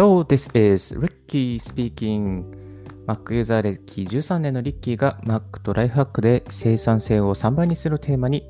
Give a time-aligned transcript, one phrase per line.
[0.00, 2.42] Hello, this is Ricky speaking.
[3.06, 8.48] Mac ユーザー歴13年のリッキーが Mac とライフハックで生産性を3倍にするテーマに、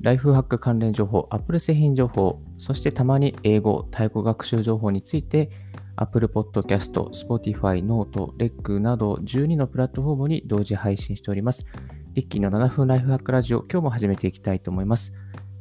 [0.00, 5.50] ライフハック関連情報、Apple 製品情報、そしてたまに英語、タイ語学習情報について、
[5.96, 11.66] Apple Podcast、Spotify、Note、REC など12のプラットフォームに同時配信しております。
[12.14, 15.12] リッキーの7分ライフハックラジオ、今日も始めていきたいと思います。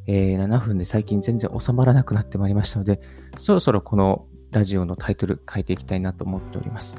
[0.06, 3.02] えー、7分で最近全然収まらなくなってまいりましたので、
[3.38, 6.96] そろそろこのラジオのタイトル変えていきたいなと思っております。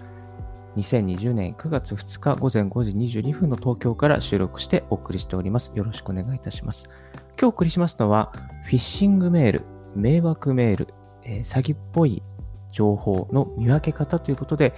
[0.76, 5.72] 2020年9月2日午前5時22分の東京から収録してお送りしております。
[5.74, 6.88] よろしくお願いいたします。
[7.30, 8.32] 今日お送りしますのは、
[8.64, 9.64] フィッシングメール、
[9.96, 10.88] 迷惑メール、
[11.24, 12.22] えー、詐欺っぽい
[12.70, 14.74] 情報の見分け方ということで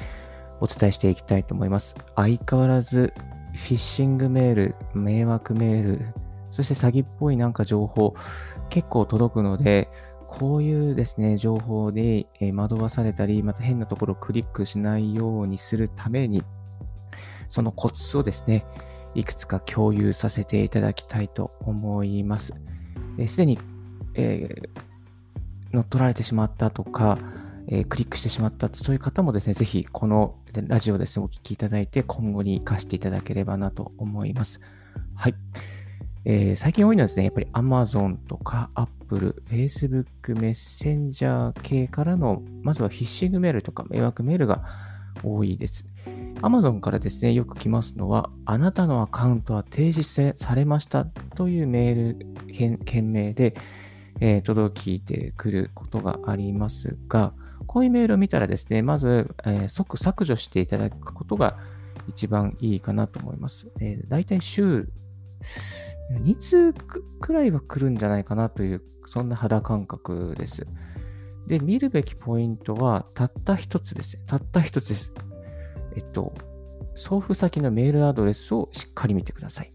[0.60, 1.96] お伝えしていきたいと思います。
[2.14, 3.12] 相変わらず、
[3.52, 6.14] フィッシングメール、迷惑メール、
[6.50, 8.14] そして詐欺っぽいなんか情報、
[8.68, 9.90] 結構届くので、
[10.30, 16.44] こういうですね、情報で、え惑わされたり、また変なところをクリックしないようにするために、
[17.48, 18.64] そのコツをですね、
[19.16, 22.54] いくつか共有させていただきたいと思います。
[23.26, 23.58] す、で、に、
[24.14, 27.18] えー、乗っ取られてしまったとか、
[27.66, 30.36] えー、クリックしてしまったと、そういう方もですね、ぜひこの
[30.68, 34.60] ラジオですね、お聞きいただいて、今後に活かしていただければなと思います。
[35.16, 35.34] はい。
[36.24, 44.62] えー、最近多いのはですね、やっぱり Amazon とか Apple、Facebook、Messenger 系からの、まずはフィッシングメールとか迷惑メールが
[45.22, 45.86] 多いです。
[46.42, 53.54] Amazon からですね、よく来ますのは、あなたのアカウントは停止されましたというメール、件名で、
[54.20, 57.32] えー、届いてくることがありますが、
[57.66, 61.58] こういうメールを見たらですね、まず、えー、即削除していただくことが
[62.08, 63.68] 一番いいかなと思います。
[63.80, 64.88] えー、大体週
[66.10, 66.72] 2通
[67.20, 70.66] くらいは来るんじゃないかなという、そんな肌感覚です。
[71.46, 74.18] で、見るべきポイントは、たった一つです。
[74.26, 75.12] たった一つです。
[75.96, 76.34] えっと、
[76.94, 79.72] 送付先のメールアドレスをしっかり見てください。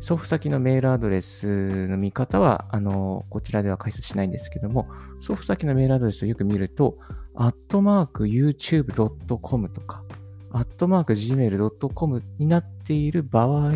[0.00, 4.86] 送付先のメールアドレスの見方は、あの、こちらでは解説しないんですけども、
[5.18, 6.98] 送付先のメールアドレスをよく見ると、
[7.34, 10.04] アットマーク youtube.com とか、
[10.50, 13.72] アットマーク gmail.com になっている場合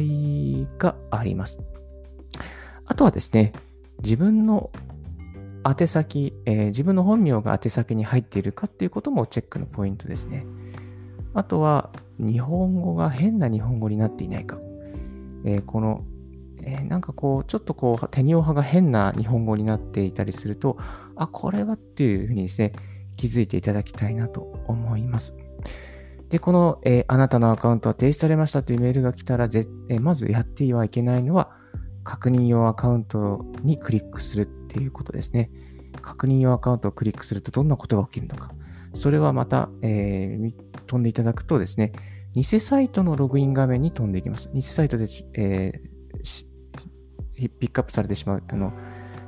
[0.79, 1.59] があります。
[2.87, 3.53] あとはですね、
[4.03, 4.71] 自分の
[5.65, 10.47] 宛先、えー、自分の本名が宛先に入っているかっていうこともチェックのポイントですね。
[11.35, 14.61] あとは、日本語が変な日本語になっていないか。
[15.45, 16.05] えー、この、
[16.63, 20.79] えー、なんかこう、ちょっとこう、手にオハが変な日本語になっていたりすると、
[21.17, 22.73] あ、これはっていうふうにですね、
[23.17, 25.37] 気づいていただきたいなと思います。
[26.29, 31.51] で、この、えー、あなたのアカウントは停止されましたというメールが来たら、ぜえ、まずやってはいけないのは、
[32.05, 35.51] 確認用アカウントにクリックするっていうことですね。
[36.01, 38.53] 確認用アカウントをクリックするとどんなことが起きるのか。
[38.95, 40.53] それはまた、えー、
[40.87, 41.93] 飛んでいただくとですね、
[42.35, 44.51] 偽サイトのログイン画面に飛んでいきます。
[44.55, 48.73] 偽サイトで、えー、ピックアップされてしまう、あの、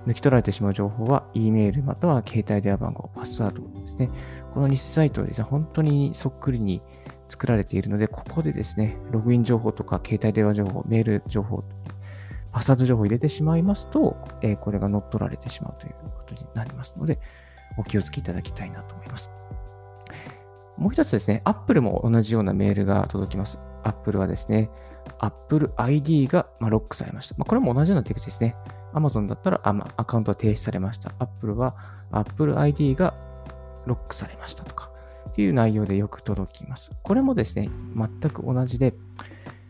[0.06, 4.10] 抜き取られてしまう情報は、E メールまたは携帯電話番号、パスワードですね。
[4.54, 6.82] この偽サイトはですね、本当にそっくりに
[7.28, 11.64] 作られているので、ここでですね、ログイン情報とか携帯電話情報、メール情報、
[12.52, 17.20] パスワード情報を入れてしまいますと、えー、これが乗っ取られてしまうということになりますので、
[17.76, 19.30] お気をつけいただきたいなと思います。
[20.76, 23.60] もう一つですね、Apple も同じようなメールが届きます。
[23.84, 24.70] Apple はですね、
[25.18, 27.34] Apple ID がロックされました。
[27.38, 28.56] まあ、これも同じような手口ですね。
[28.94, 31.12] Amazon だったらアカウントは停止されました。
[31.18, 31.76] Apple は
[32.10, 33.14] Apple ID が
[33.90, 34.90] ロックされましたとか、
[35.30, 36.90] っていう内容でよく届きます。
[37.02, 38.94] これもですね、全く同じで、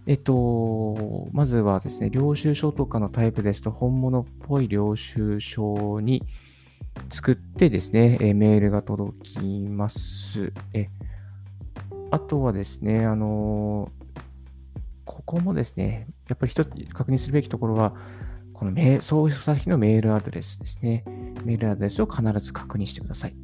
[0.06, 6.22] えっと、まずはですね、領収書とかのタイプですと、本物っぽい領収書に
[7.10, 10.52] 作ってですね、えメールが届きます。
[10.72, 10.88] え
[12.10, 13.90] あとはですね、あの
[15.04, 17.94] ここもですね、やっぱり一つ確認するべきところは、
[18.52, 21.04] このメ送付先のメールアドレスですね。
[21.44, 23.34] メールアドレスを必ず確認してください。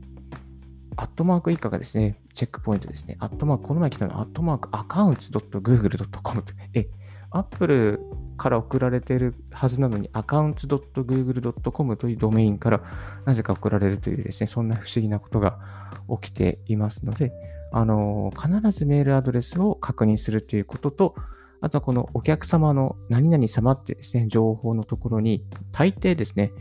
[0.96, 3.16] アットマーク以下がですね、チェックポイントですね。
[3.20, 6.44] アットマーク、この前来たの、アットマーク、アカウンツ .google.com。
[6.74, 6.88] え、
[7.30, 8.00] アップル
[8.36, 12.82] から送られているはずなのに、アカウンツ .google.com というドメインから
[13.24, 15.58] なぜか送られるというですね、そんな不思議なことが
[16.20, 17.32] 起きていますので、
[17.72, 21.14] あの、必ずメールアドレスを確認するということと、
[21.60, 26.52] あとはこのお客様の何々様ってですね、情報のところに、大抵ですね、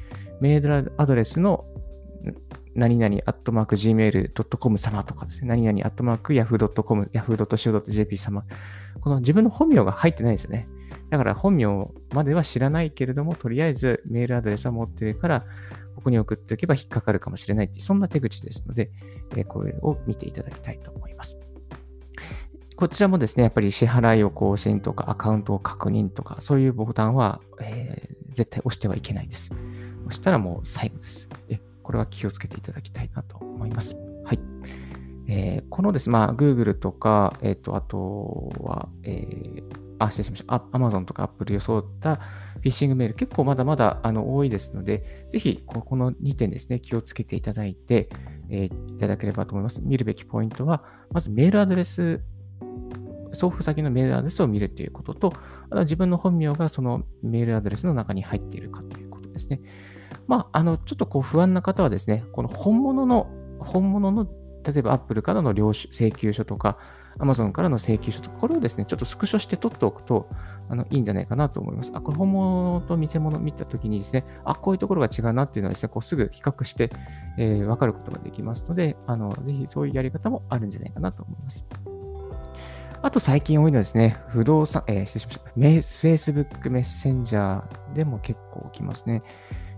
[0.42, 1.66] メールアドレスの
[2.76, 8.44] 何々アットマーク gmail.com 様とかですね、何々アットマーク yahoo.com、yahoo.co.jp 様。
[9.00, 10.68] この自分の本名が入ってないですよね。
[11.10, 15.46] だから本名までは知らないけれども、とりあえずメールアドレスは持ってるから、
[15.96, 18.92] 僕に送っておけば引っかかるかもしれないって、そんな手口ですので、
[19.38, 21.40] えこれを見ていただきたいと思います。
[22.76, 29.52] こちらもですね、やっぱり支払いを更新とかアカウントを確認とか、そういうボタンは、えー、絶対押してはいけないです。
[30.02, 31.30] 押したらもう最後です。
[31.48, 33.96] えこれは気をつけていただきたいなと思います。
[34.24, 34.40] はい。
[35.28, 39.64] えー、このですね、まあ、Google とか、えっ、ー、と、あとは、えー、
[40.00, 40.56] あ、失礼しました。
[40.76, 48.10] Amazon とか Apple 装ったフィッシングメール、結構まだまだあの多いですので、ぜひここの2点ですね、気をつけていただいて、
[48.50, 49.80] えー、いただければと思います。
[49.84, 52.20] 見るべきポイントは、まずメールアドレス、
[53.34, 55.34] 送付先のメールアドレスを見るということと、
[55.70, 59.62] あと自分の本名がそのメールアドレスの中に入っているかということですね。
[60.28, 63.28] まあ、あの、ちょっとこう不安な方はですね、この本物の、
[63.60, 64.28] 本物の
[64.66, 66.78] 例えば Apple からの領収請求書とか、
[67.20, 70.28] Amazon からの請求書とか、これをですね、ちょっとスクショして取っておくと、
[70.70, 71.92] あの、いいんじゃないかなと思います。
[71.94, 76.90] あ、これ本物と偽物見たときにですね、あ、こういうところが違うなっていうのはですね、こうすぐ比較して、
[77.38, 81.66] えー、わかることができますので、あの、ぜひそういうやり方もあるんじゃないかなと思います。
[83.02, 86.32] あと最近多いのはですね、不動産、えー、失礼しました。
[86.32, 89.22] Facebook メッセンジャーでも結構起きますね。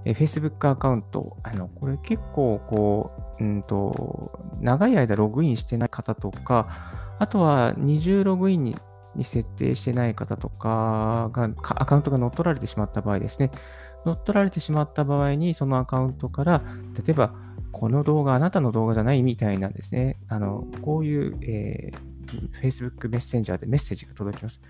[0.07, 8.75] えー、Facebook アカウント、あの、これ結構こう、うんと、長い間ログインしてない方とか、あとは二重ログインに
[9.15, 13.51] に設定してない方とかが、アカウントが乗っ取られてしまった場合ですね。
[14.05, 16.61] 乗っ取られてしまった場合に、そのアカウントから、
[16.93, 17.33] 例えば、
[17.71, 20.17] この動画あなたの動画じゃないみたいなんですね。
[20.27, 24.61] あの、こういう、えー、Facebook メッセンジャーでメッセージが届きます。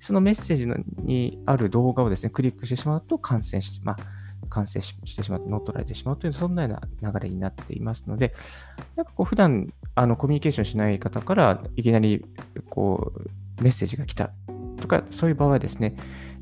[0.00, 3.96] そのメッセージのにある動画をですね、クリックしてしまうと感染し、まあ、
[4.48, 8.34] 完成してしまって乗っ取られてしまうという、そんなような流れになっていますので、
[8.96, 12.24] なんかこう、普段あのコミュニケーションしない方から、いきなり
[12.70, 14.30] こうメッセージが来た
[14.80, 15.96] とか、そういう場合はですね、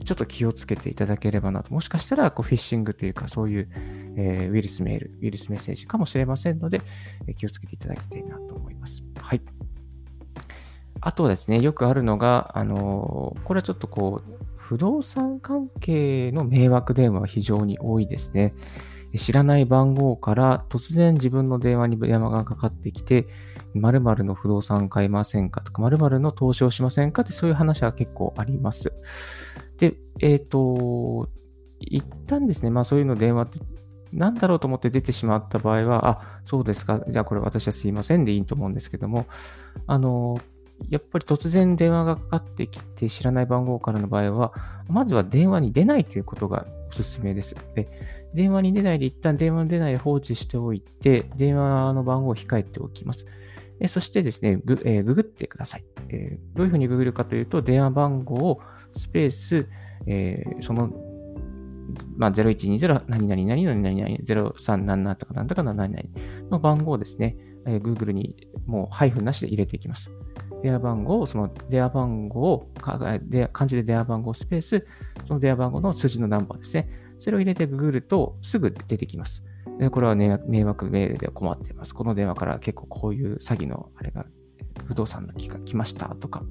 [0.05, 1.73] ちょっと気をつけていただければなと。
[1.73, 3.69] もしかしたらこうフィッシングというか、そういう、
[4.17, 6.81] えー、ウイルスメール、ウイルスメッセージかもしれませんので、
[7.27, 9.05] え、気をつけていただきたいなと思います。
[9.19, 9.43] はい。
[11.03, 14.40] あとはですね、よくあるのが、あのー、これはちょっとこう、
[14.71, 18.55] 不動産関係の迷惑電話は非常に多いですね。
[19.17, 23.27] 知らない番号から突然自分の電話に電話がかかってきて、
[23.75, 28.93] 〇〇の不動産買いませんかとか、〇〇の投資をしませんかってそういう話は結構あります。
[29.77, 31.29] で、えっ、ー、と、
[31.81, 33.59] 一旦ですね、まあそういうの電話って
[34.13, 39.27] 何だろうと思って出てしまった場合は、あ、そうですか、じゃあこれ私はすいませんでいいと思うんですけども、
[39.89, 40.39] あの、
[40.89, 44.53] やっぱり突然電話がかかってきて知らない番号からの場合は、
[44.89, 47.55] まずは電話に出ないということがおすすめです。
[47.75, 47.89] で、
[48.35, 53.27] 電話に出ないで一旦電話に出ないで放置しておいて、電話の番号を控えておきます。
[53.89, 58.61] そしてですね、グ,、えー、ググってください、えー、どういうふうにググるかというと、電話番号を
[58.95, 59.69] スペース、
[60.07, 60.91] えー、その、
[62.17, 65.91] まあ、0120何々何々何々0377とかなんとか何々
[66.51, 67.37] の番号をですね、
[67.67, 70.11] えー、Google にもうハイフンなしで入れていきます。
[70.63, 74.87] 電話番号を、その電話番号を、漢字で電話番号スペース、
[75.25, 76.89] その電話番号の数字のナンバーですね。
[77.19, 79.45] それを入れてググるとすぐ出てきます。
[79.79, 80.29] でこれは迷
[80.65, 81.95] 惑メールで困っています。
[81.95, 84.27] この電話から結構こういう詐欺のあれが、
[84.87, 86.43] 不動産の機が来ましたとか。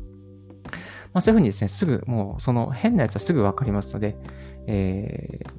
[1.13, 4.15] まあ、そういうふうにですね、すぐ、もうその変なやつはすぐわかりますので、
[4.67, 5.49] えー、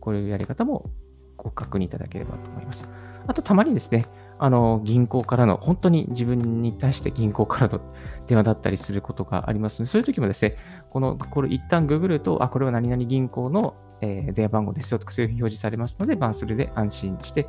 [0.00, 0.90] こういうやり方も
[1.36, 2.86] ご確認いただければと思います。
[3.26, 4.06] あと、たまにですね、
[4.38, 7.80] あの、銀行からの、本当に自分に対して銀行からの
[8.26, 10.56] 電話だったりすることがありますので、そういう時もですね、
[10.90, 17.48] この、これ一旦ググると、あ、これは何々銀行の、えー、電話番号ですよとか、そういう表示されますので、まあ、それで安心して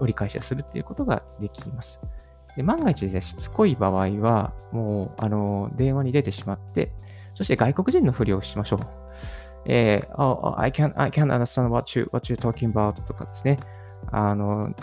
[0.00, 2.00] 折り返しをするっていうことができます。
[2.56, 6.92] で万が一ですね、しつこい場合は、もう、あの、電話に出てしまって、
[7.34, 8.80] そして外国人のふりをしましょう。
[9.64, 13.58] えー、oh, I can't, I can't understand what, you, what you're talking about とかですね。
[14.10, 14.74] あの、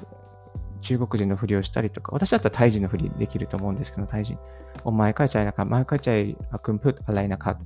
[0.81, 4.38] 中国人のふりをしたりとか、私だったらタイ人のふりできると思うんですけど、タイ人。
[4.83, 7.59] お前書いちゃいなか、前書いちゃい、あくんぷっあらいなか、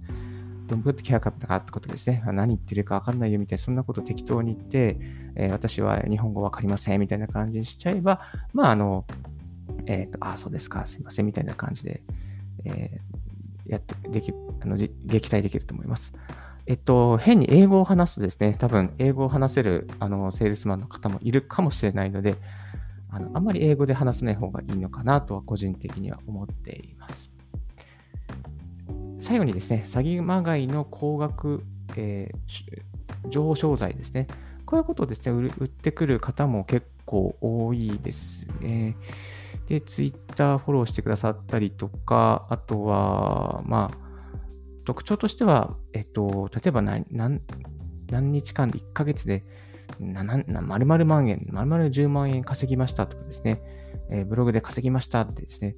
[0.68, 2.24] くんぷっキャーカッタかってことですね。
[2.26, 4.98] 何言ってるかわかんないよみたいな、そんなこと適当に言って、
[5.36, 8.22] えー、私は日本語わかりませんみたいな感じにしちゃえば、
[8.54, 9.06] まあ、あの、
[9.86, 12.02] えっ、ー、と、あ、そうですか、すいませんみたいな感じで、
[12.66, 16.14] えー、やって、でき、あの、撃退できると思います。
[16.66, 22.36] えっと、変に英語を話すとですね、多分、英語を話せる、あの、セールスマンの方もいるかもしれないので、
[23.14, 27.32] あのあんまり英語で話さない方がいいのかなとは個人的には思っています。
[29.22, 31.64] 最後にですね、詐欺まがいの高額、
[31.96, 34.28] えー、情報商材ですね。
[34.66, 38.98] こういうことをですね、売ってくる方も結構多いですね。
[39.68, 43.98] で、Twitter フォローしてくださったりとか、あとは、まあ、
[44.86, 47.42] 特徴としては、えっと、例えば何何
[48.10, 49.46] 何日間で1ヶ月で
[50.00, 53.62] 〇〇万円、〇〇10万円稼ぎましたとかですね、
[54.10, 55.76] えー、ブログで稼ぎましたってですね、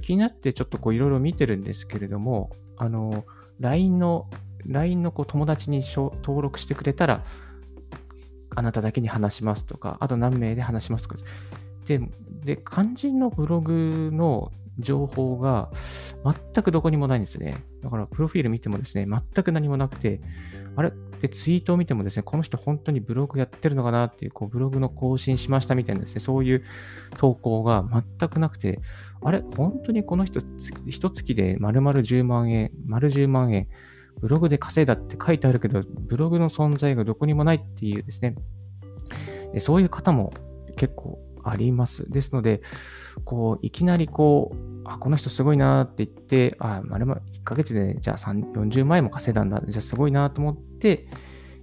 [0.00, 3.24] 気になってちょっとこういろいろ見てるんですけれども、あの、
[3.60, 4.30] LINE の、
[4.66, 7.24] LINE のこう友達に登録してくれたら、
[8.54, 11.22] あなただけに話しますとか、あと何名で話しますとか。
[11.86, 12.00] で、
[12.44, 15.70] で肝心のブログの情報が
[16.24, 17.56] 全くどこにもないんですね。
[17.82, 20.20] だから、プロフィール見てもですね、全く何もなくて、
[20.76, 20.92] あれ？
[21.20, 26.64] で、ツイートを見てもですね、この人本当にブログやってるのかなっていう、こう、ブログの更新しましたみたいなですね、そういう
[27.16, 28.80] 投稿が全くなくて、
[29.22, 29.42] あれ？
[29.56, 30.40] 本当にこの人、
[30.86, 33.68] 一月で丸々10万円、丸10万円、
[34.20, 38.34] ブログで稼いだって書いてあるけど、ブログの存在がどこにもないっていうですね、
[39.58, 40.34] そういう方も
[40.76, 41.18] 結構
[41.50, 42.10] あります。
[42.10, 42.62] ですので、
[43.24, 49.62] こう、いきなりこう、あ、この人すごいなって言って、あ、まるま1ヶ月で、じゃあ40万円も稼いだんだ。
[49.66, 51.08] じゃあすごいなと思って、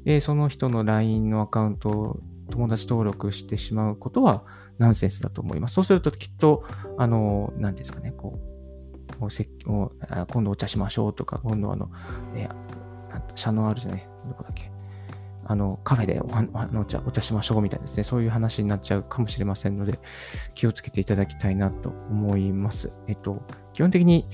[0.05, 4.43] えー、その人の LINE のアカウントを友達登録してしまうことは
[4.77, 5.75] ナンセンスだと思います。
[5.75, 6.63] そうするときっと、
[6.97, 8.39] あの、何ですかね、こ
[9.19, 9.91] う、おせお
[10.31, 11.89] 今度お茶しましょうとか、今度あの、
[12.35, 14.71] えー、シャノアールじゃね、どこだっけ、
[15.45, 18.03] あの、カフェでおあのお茶しましょうみたいですね。
[18.03, 19.99] そういう話になっちゃうかもしれませんので、
[20.53, 22.93] 気をつけていただきたいなと思います。
[23.07, 23.41] えっと、
[23.73, 24.27] 基本的に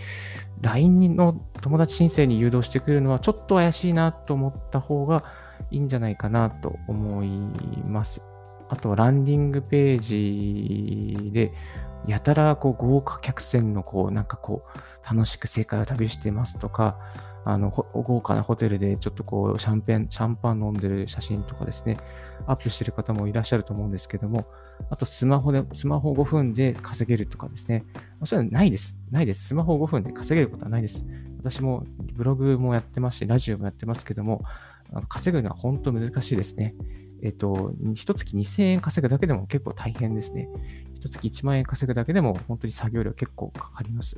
[0.62, 5.24] LINE の友達申請に誘導してくるのはちょっと怪しいなと思った方が
[5.72, 7.30] いいんじゃないかなと思い
[7.86, 8.22] ます。
[8.70, 11.54] あとはランディングページで、
[12.08, 16.98] やたらこう豪華客船のこうなんかこう楽しく世界を旅してますとか、
[17.46, 21.98] あの、豪華なホテルでちょっとこう、シャンペン、シャンパン飲んでる写真とかですね、
[22.48, 24.46] アップしてる方もいらっしゃると思うんですけども、
[24.90, 27.86] あとスマホで、スマホ5分で稼げるとかですね、
[28.24, 28.98] それはないです。
[29.12, 29.48] ないです。
[29.48, 31.06] スマホ5分で稼げることはないです。
[31.38, 34.44] 私もブログもやってますし、ラジオもやってますけども、
[35.08, 36.76] 稼ぐのは本当難しいですね。
[37.22, 40.50] えっ、と、一月2000円稼ぐだけでも結構大変ですね。
[40.96, 44.18] 一月1万円稼ぐだけでも本当に作業量結構かかります。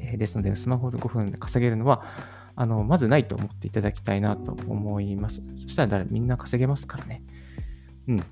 [0.00, 2.02] えー、ですので、スマホで5分で稼げるのは、
[2.54, 5.42] あの、まずないと思っていただきたいなと思います。
[5.62, 7.22] そしたらみんな稼げますからね。
[8.08, 8.24] うん。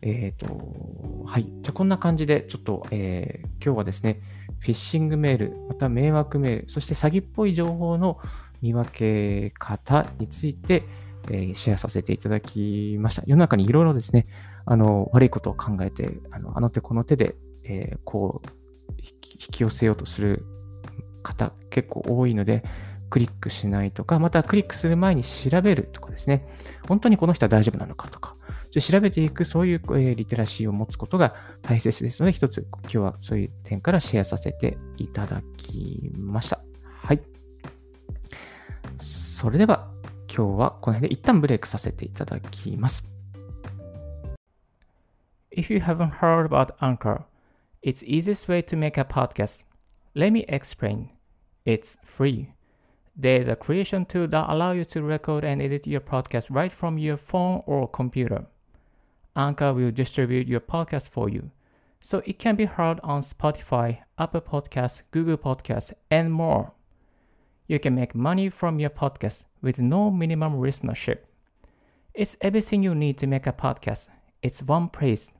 [0.00, 1.52] えっ、ー、と、はい。
[1.62, 4.20] じゃ、こんな感じで、ちょっと、えー、今日はですね、
[4.60, 8.18] フィッシングメール、また迷惑メール、そして詐欺っぽい情報の
[8.62, 10.84] 見分け方について、
[11.30, 13.22] えー、シェアさせていただきました。
[13.26, 14.26] 世の中にいろいろですね、
[14.66, 18.48] あの、悪いことを考えて、あのあの手この手で、えー、こう、
[18.98, 20.44] 引き寄せようとする
[21.28, 22.64] 方結構多いので、
[23.10, 26.46] クリックしないとか、またクリックする前に調べるとかですね、
[26.86, 28.36] 本当にこの人は大丈夫なのかとか、
[28.78, 36.60] 調べていくそういう、えリテラシーを持つことが大切ですので、一つ今日はそういう点からシェアさせていただきました。
[36.84, 37.22] はい。
[38.98, 39.90] それでは
[40.34, 43.10] 今日はこの辺で一旦ブレイクさせていただきます。
[45.50, 47.22] If you haven't heard about Anchor,
[47.82, 49.64] it's easiest way to make a podcast.
[50.14, 51.17] Let me explain.
[51.68, 52.54] It's free.
[53.14, 56.72] There is a creation tool that allows you to record and edit your podcast right
[56.72, 58.46] from your phone or computer.
[59.36, 61.50] Anchor will distribute your podcast for you,
[62.00, 66.72] so it can be heard on Spotify, Apple Podcasts, Google Podcasts, and more.
[67.66, 71.18] You can make money from your podcast with no minimum listenership.
[72.14, 74.08] It's everything you need to make a podcast.
[74.42, 75.30] It's one place.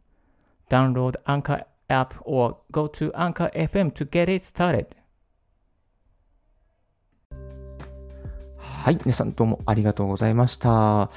[0.71, 4.95] Download Anchor app or go to Anchor FM to get it started.
[8.89, 11.11] はい、皆さんどうもありがとうございました。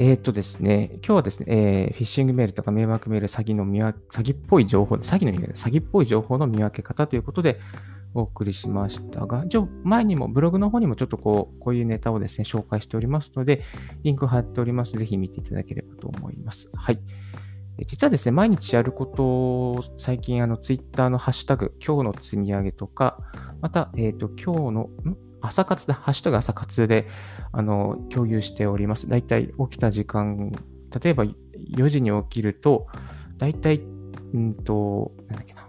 [0.00, 7.60] えー、っとですね、今日はですね、えー、フィッシングメールとか迷惑メール、詐欺の見分詐欺っぽい情報、詐欺の意味で、詐欺っぽい情報の見分け方ということで
[8.14, 13.62] お送りしましたが、一応前にもブログの方にもちょっとこう、こういうネタをですね、紹介しておりますので、
[14.02, 14.98] リンク貼っております。
[14.98, 16.68] ぜひ見ていただければと思います。
[16.74, 16.98] はい。
[17.86, 23.18] 実はですね、毎日やることを最近、あの、ツイッターのハッシュタグ、今日の積み上げとか、
[23.60, 25.31] また、えっ、ー、と、今日の、ん？
[25.42, 27.08] 朝活だ、ハッシュタグ朝活で、
[27.52, 29.08] あの、共有しております。
[29.08, 30.52] だいたい起きた時間、
[31.02, 32.86] 例えば4時に起きると、
[33.38, 33.80] だいたい、
[34.34, 35.68] うんと、なんだっけな、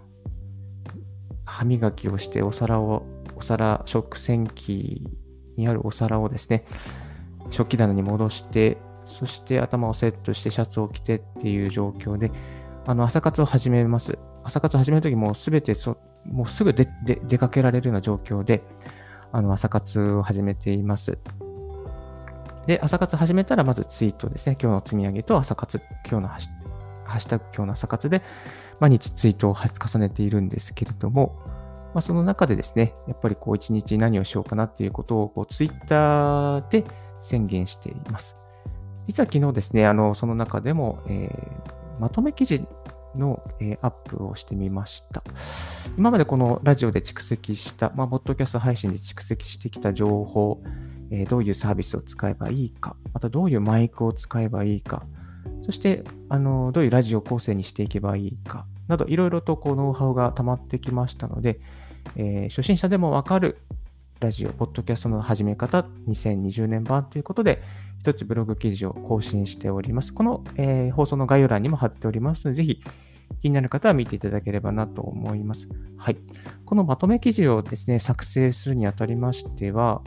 [1.44, 3.04] 歯磨きをしてお皿を、
[3.36, 5.04] お皿、食洗機
[5.56, 6.64] にあるお皿をですね、
[7.50, 12.30] 食器棚に戻して、そして頭をセットしてシャツを着てっていう状況で、
[12.86, 14.18] あの、朝活を始めます。
[14.44, 16.86] 朝活を始めるときもうすべてそ、もうすぐ出
[17.38, 18.62] かけられるような状況で、
[19.34, 21.18] あの、朝活を始めています。
[22.68, 24.56] で、朝活始めたら、まずツイートですね。
[24.62, 28.22] 今日の積み上げと朝活、今日のハッシュタグ、今日の朝活で、
[28.78, 31.34] 毎日ツイートを重ねているんですけれども、
[31.94, 36.84] まあ、その中でですね、やっぱりこう、一日何をしようかなっていうことを、こう、ツイッターで
[37.20, 38.36] 宣言しています。
[39.08, 42.64] 実は昨日ですね、あの、その中でも、えー、まとめ記事
[43.16, 45.22] の、えー、アップをしてみました。
[45.96, 50.62] 今までこのラジオで蓄積した、まあ、ポッドキャスト配信で蓄積してきた情報、
[51.10, 55.06] えー、どういうサービスを使えばいいか、またどういうマイクを使えばいいか、
[55.64, 61.60] そして、あの、どういうラジオ構成にしていけばいいか、など、いろいろとこうノウハウが溜まってきましたので、
[62.16, 63.58] えー、初心者でもわかる
[64.20, 67.62] ラジオ、ポッドキャストの始め方2020年版ということで、
[68.04, 70.12] 一つブログ記事を更新しております。
[70.12, 72.82] この、えー、放送の概要欄にも貼っておりますので、ぜひ
[73.40, 75.70] 気になる方は見ていただければなと思います。
[75.96, 76.18] はい。
[76.66, 80.02] このまとめ記事をですね、作成するにあたりましては、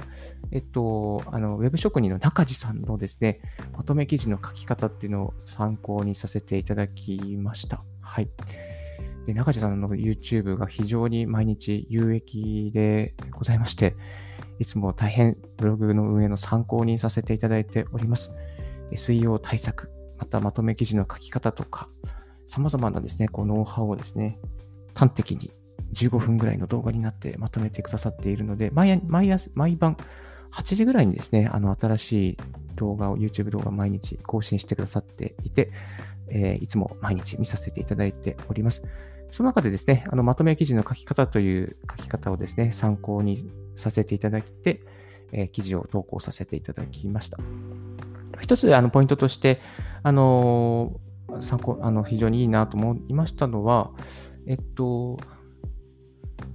[0.51, 3.39] えっと、あの、ウェブ職人の中地さんのですね、
[3.75, 7.83] まとめ記事の書き方っていうのを参考にさせていただきました。
[8.01, 8.29] はい。
[9.25, 13.95] で中地さんの YouTube が非常に毎日有益でございまして、
[14.59, 18.31] いつも大変ブログの運営の参考にさせていただいております。
[18.91, 21.89] SEO 対策、またまとめ記事の書き方とか、
[22.47, 24.39] 様々なですね、こうノウハウをですね、
[24.95, 25.51] 端的に
[25.93, 29.97] 15分ぐらいの動画になってまとめてくださっているので、毎毎毎晩
[30.51, 32.37] 8時ぐらいにですね、あの新しい
[32.75, 35.71] 動画を、YouTube 動画を毎日更新してくださっていて、
[36.29, 38.83] えー、いつも毎日見させていただいております。
[39.29, 44.81] その中でですね、あのまとめ記事の書き方という書き方をですね、参考にさせていただいて、
[45.31, 47.37] えー、記事を投稿させていただきました。
[48.39, 49.59] 一つあのポイントとして、
[50.03, 53.91] あのー、参考、あの非常にいいなと思いましたのは、
[54.45, 55.17] えっと、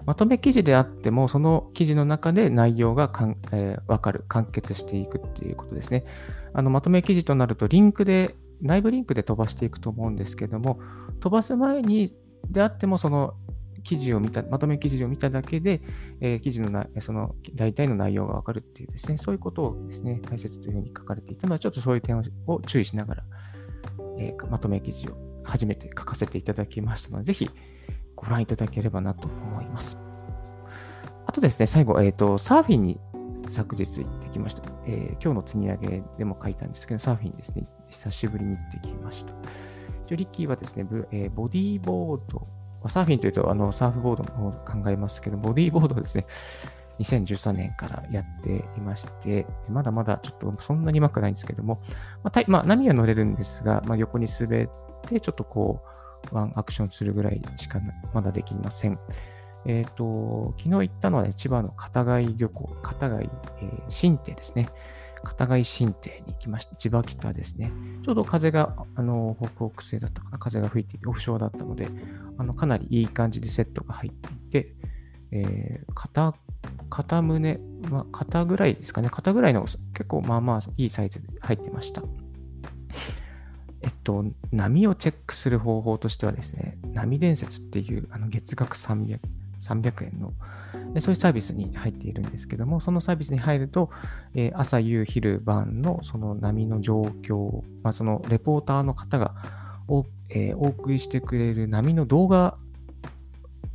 [0.06, 6.04] まとめ記事であっても、その記事の中で内容がかん、えー、分かる、完結していくっていうことですね。
[6.54, 10.80] あのまとめ記事となると、リンクで、内部リンクで飛ばしていくと思うんですけども、
[11.20, 12.10] 飛ばす前に
[12.50, 13.34] であっても、その
[13.82, 15.82] 記事を見た、まとめ記事を見ただけで、
[16.20, 23.24] えー、記事のな、その大体の内容がわかるっていうですね、そういうことをですね、大切というふうに書かれていたので、ちょっとそういう点を注意しながら、
[24.18, 27.50] えー、まとめ記事を初めて書かせていただきましたので、ぜひ
[28.14, 29.98] ご覧いただければなと思います。
[31.26, 33.00] あとですね、最後、えっ、ー、と、サーフィンに
[33.48, 34.62] 昨日行ってきました。
[34.86, 39.34] えー、今日の積み上げでも書いたんですけど、サーフィンですね、久しぶりに行ってきました。
[40.06, 42.46] 一応、リッキーはですね、えー、ボディーボード、
[42.88, 46.26] サーフィンというとあのサーフボードの方を考えますけど、ボディーボードですね、
[46.98, 51.80] 2013年からやっていまして、まだまだちょっとそんなにうまくないんですけども、
[52.22, 54.68] まあ、まあ、波は乗れるんですが、まあ、横に滑っ
[55.06, 55.80] て、ちょっとこ
[56.30, 57.80] う、ワンアクションするぐらいしか
[58.14, 58.98] まだできません。
[59.64, 64.68] えっ、ー、と、昨日行ったのは、ね、千葉の片貝漁港、片貝、えー、新手ですね。
[65.22, 66.76] 片貝新邸に行きました。
[66.76, 67.72] 千葉北ですね。
[68.04, 70.38] ちょうど風が、あの、北北西だったかな。
[70.38, 71.88] 風が吹いていて、オフショアだったので、
[72.38, 74.74] あの、かなりいい感じでセットが入っていて、
[75.32, 76.34] えー、片、
[76.90, 77.58] 片胸、
[77.90, 79.08] まあ、肩ぐらいですかね。
[79.10, 82.02] 肩ぐらいの結構まあまあいいサイズで入ってました。
[83.82, 89.18] えっと、波をチェックする方法としてはですね、波伝説っていうあの月額300、
[89.62, 90.32] 300円の、
[91.00, 93.90] そういうサービスに入っているんですけども、そのサービスに入ると、
[94.34, 99.34] えー、朝、夕、昼、晩のその波の状況、まあ、そのレポーターの方が
[99.88, 102.56] お,、えー、お送りしてくれる波の動画、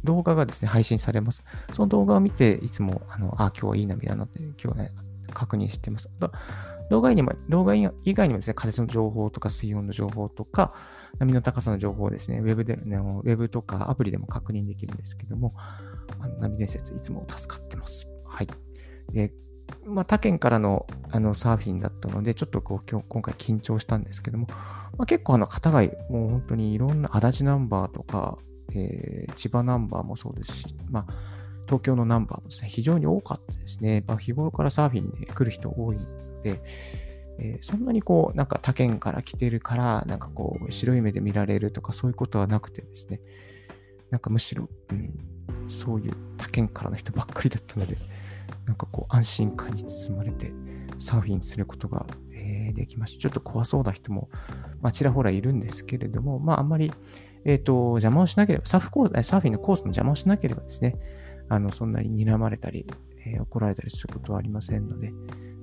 [0.03, 1.43] 動画がですね、配信されます。
[1.73, 4.91] その動画を見て、いつも、あの、あ、今日はいい波だなって、今日ね、
[5.33, 6.09] 確認してます。
[6.19, 6.31] あ
[6.89, 10.73] 動画にも、動画以外にもですね、風の情報とか水温の情報とか、
[11.19, 15.53] 波の高さの情報をですね、ウェブで、ウェブとかアプリでも確認できるんですけども、
[16.19, 18.07] あの波伝説いつも助かってます。
[18.25, 18.47] はい。
[19.11, 19.33] で、
[19.85, 28.37] まあ、他県からのあのサーフィンだったので、ちょっとこう今日今回緊張したんですけども、まあ、結構あの片貝、もう本当にいろんな足立ナンバーとか、
[28.73, 31.13] えー、千葉ナンバーもそうですし、まあ、
[31.65, 34.03] 東京のナンバーもですね、非常に多かったですね。
[34.07, 35.97] まあ、日頃からサーフィンで来る人多い
[36.43, 36.61] で、
[37.39, 43.21] えー、そんなにこう、なんか他県から来てるから、なんかこう、白い目で見られるとかそういうことはなくてですね、
[44.09, 45.13] なんかむしろ、うん、
[45.67, 47.97] そういう他県からの人ばっかりだったので、
[48.65, 50.51] なんかこう安心感に包まれて
[50.99, 53.21] サーフィンすることが、えー、できました。
[53.21, 54.29] ちょっと怖そうな人も、
[54.81, 56.91] まあ、ちらほらいるんですけれども、まああんまり、
[57.45, 60.95] えっ、ー、と、邪魔をしなければ、サーフコース、サーフィンのコースの邪魔をしなければですね、
[61.49, 62.85] あの、そんなに睨まれたり、
[63.25, 65.13] えー、怒られたりすることはありませんので、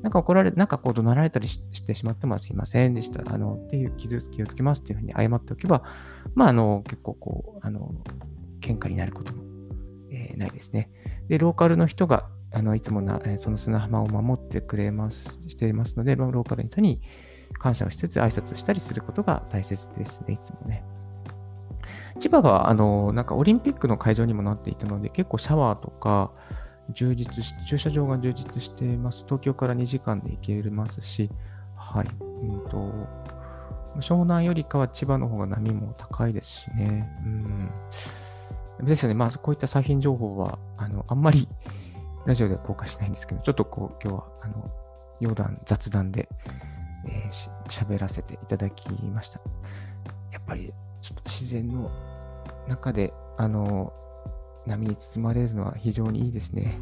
[0.04, 3.22] なんか怒られ、なんかこう怒鳴られたりしてしまってもすいませんでした。
[3.26, 5.82] あの、っていう傷つきをつけますっていうふうに謝っておけば、
[6.34, 7.92] まあ、あの、結構こう、あの、
[8.60, 9.42] 喧嘩になることも
[10.14, 10.90] えー、ないですね。
[11.28, 17.00] で、ローカルの人が、あのいつもな、えその砂浜を守ってくれます、していますので、ローカルの人に
[17.58, 20.84] 感謝をしつつ挨拶したりすることが大切ですね、いつもね。
[22.20, 26.32] 千葉は、あの、なんかオリンピックの会場にもなっていたので、結構シャワーとか、
[26.90, 29.24] 充実し駐車場が充実しています。
[29.24, 31.30] 東京から2時間で行けますし、
[31.76, 32.06] はい。
[32.20, 32.92] うんと、
[34.00, 37.08] 湘南よりかは千葉の方が波も高いですしね。
[37.24, 37.70] うん。
[38.82, 39.14] ですよね。
[39.14, 41.48] まあ、こういったサーフィン情報は、あの、あんまり
[42.26, 44.70] ラジオでは公開しないんですけど、ちょっとこう、今日は、あの、
[45.20, 46.28] 余談、雑談で、
[47.06, 49.40] えー、喋らせていただきました。
[50.32, 51.90] やっぱり、ちょっと自然の
[52.66, 53.92] 中で、あの、
[54.66, 56.78] 波に包まれるのは非常にいいですね。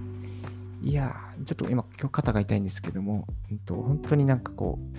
[0.82, 1.14] いや、
[1.44, 4.96] ちょっと今、今日肩が痛いんですけども、うんと、本当になんかこう、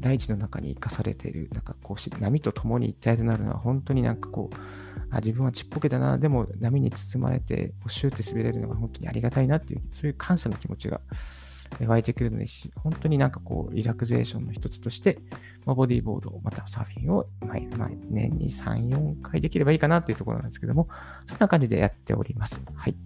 [0.00, 4.56] 大地の中に生かされている、なんかこう、波と共に一体となるのは、本当になんかこう、
[5.10, 11.00] あ自分はちっぽけだな、でも波に包まれて、シューって滑れるのが本当にありがたいなっていう、そういう感謝の気持ちが
[11.78, 15.18] 湧いてくるので、本当になんかこう、リラクゼーションの一つとして、
[15.64, 20.88] まあ、ボディーボード、またサーフィンを、まあ、まあ、年に3、4回できればいいかなっていうところなんですけども、
[21.26, 22.60] そんな感じでやっております。
[22.74, 22.96] はい。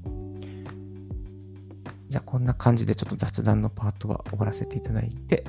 [2.09, 5.45] じゃあ、こんな感じでちょっと雑談のパートは終わらせていただいて、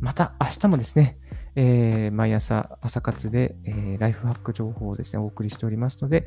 [0.00, 1.18] また明日もですね、
[1.56, 6.26] えー、毎朝朝活で、えー、ライフハック情報をですね、お送りしておりますので、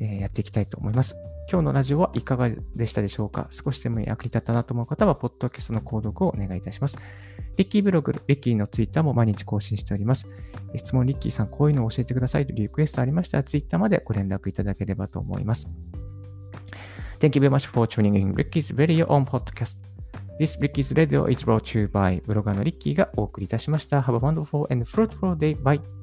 [0.00, 1.16] えー、やっていきたいと思います。
[1.50, 3.48] 今日のラジオはいかがでしたでしょうか？
[3.50, 6.96] 少しでも役に立ったなと思う方は、ポッドキャストの購読をお願いいたします。
[7.56, 10.26] リッキーブログ、リッキーのツイッターも毎日更新しております。
[10.74, 15.68] 質問、リッキーさん、こういうのを教えてくださいというリクエストありましたら、ツイッターまでご連絡いただければと思います。
[17.18, 19.76] Thank you very much for tuning in Ricky's Radio on Podcast.
[20.40, 24.00] This Ricky's Radio is brought to you by ブロガーのリッキーがお送りいたしました。
[24.00, 25.56] Have a wonderful and fruitful day.
[25.60, 26.01] Bye.